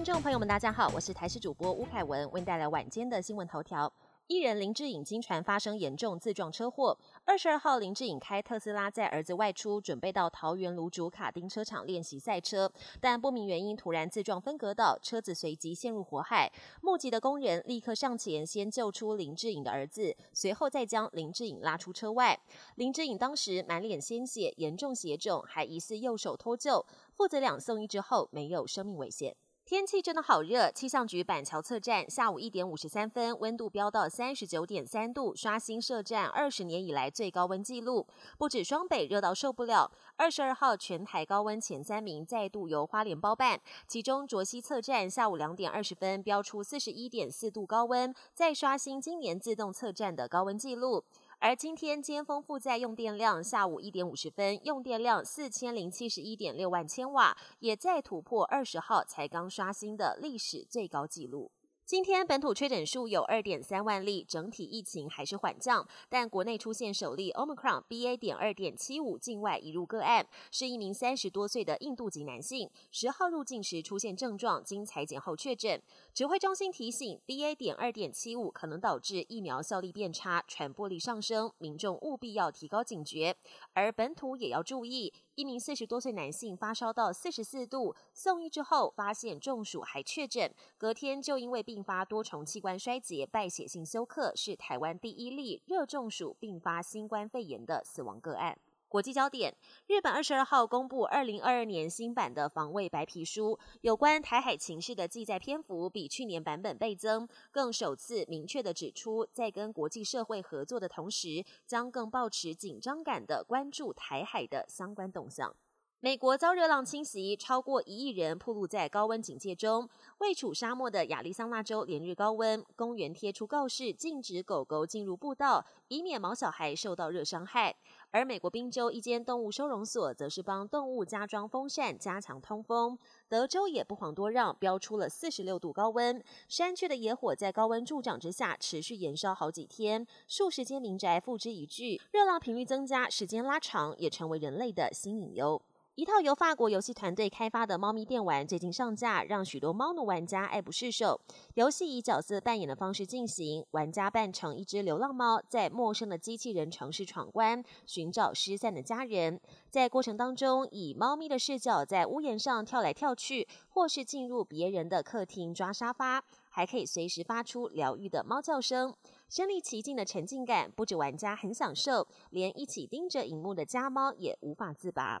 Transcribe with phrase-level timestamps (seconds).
[0.00, 3.92] 听众朋友们，大家好，我是台视主播吴凯文，为您带来晚间的新闻头条。
[4.28, 6.96] 艺人林志颖经传发生严重自撞车祸。
[7.26, 16.50] 二十二号，林志颖开特斯拉载儿子外出，准备到桃园芦竹卡丁车场练习赛车，但不明原因突然自撞分隔岛，车子随即陷入火海。
[16.80, 22.40] 目击的工人立刻上前先救出林志颖的儿子，随后再将林志颖拉出车外。
[22.76, 26.82] 林志颖当时满脸鲜血，严重血肿，还疑似右手脱臼。
[27.12, 29.36] 父子俩送医之后没有生命危险。
[29.70, 38.04] 天气真的好热，气象局板桥测站下午一点五十三分，温度飙到三十九点三度，刷新设站二十年以来最高温纪录。
[38.36, 51.04] 不止双北热到受不了，二十二号全台高温前三名再度由花莲包办，其中卓西测站下午两点二十分飙出四十一点四度高温，再刷新今年自动测站的高温纪录。
[51.42, 61.50] 而今天尖峰负载用电量下午一点五十分，用电量四千零七十一点六万千瓦，也再突破二十号才刚刷新的历史最高纪录。
[61.90, 68.16] 今天本土确诊数有二点三万例，整体疫情还是缓降，但国内出现首例 Omicron BA.
[68.16, 75.82] 点二点七五境外移入个案，是一名三十多岁的印度籍男性，十号入境时出现症状，经裁剪后确诊。
[76.14, 77.56] 指挥中心提醒，BA.
[77.56, 83.34] 点二点七五可能导致疫苗效力变差，传播力上升，民众务必要提高警觉。
[83.72, 98.58] 而本土也要注意，一名四十多岁男性发烧到四十四度，送医之后发现中暑还确诊，隔天就因为并发多重器官衰竭、败血性休克，是台湾第一例热中暑并发新冠肺炎的死亡个案。
[98.90, 115.54] 国际焦点：日本二十二号公布二零二二年新版的防卫白皮书，有关台海情势的记载篇幅比去年版本倍增，更首次明确的指出，在跟国际社会合作的同时，将更保持紧张感的关注台海的相关动向。
[116.02, 119.86] 美国遭热浪侵袭，超过一亿人暴露在高温警戒中。
[120.16, 127.76] 位处沙漠的亚利桑那州连日高温，公园贴出告示，禁止狗狗进入步道，以免毛小孩受到热伤害。
[128.12, 132.98] 而美国宾州一间动物收容所，则是帮动物加装风扇，加强通风。
[133.28, 136.20] 德州也不遑多让，飙出了四十六度高温。
[136.48, 142.00] 山区的野火在高温助长之下，持续延烧好几天，数十间民宅付之一炬。
[142.10, 145.62] 热浪频率增加，时间拉长，也成为人类的新隐忧。
[146.00, 151.20] 一套由法国游戏团队开发的猫咪电玩最近上架，让许多猫奴玩家爱不释手。
[151.56, 159.38] 游戏以角色扮演的方式进行，玩家扮成一只流浪猫，在陌生的机器人城市闯关，寻找失散的家人。
[159.68, 168.94] 在过程当中，以猫咪的视角在屋檐上跳来跳去，或是进入别人的客厅抓沙发，还可以随时发出疗愈的猫叫声。
[169.28, 175.20] 身临其境的沉浸感，不止玩家很享受，连一起盯着荧幕的家猫也无法自拔。